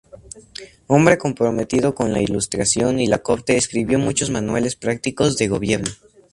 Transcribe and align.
Hombre 0.87 1.19
comprometido 1.19 1.93
con 1.93 2.11
la 2.11 2.19
ilustración 2.23 2.99
y 2.99 3.05
la 3.05 3.19
corte, 3.19 3.55
escribió 3.55 3.99
muchos 3.99 4.31
manuales 4.31 4.75
prácticos 4.75 5.37
de 5.37 5.47
gobierno. 5.47 5.91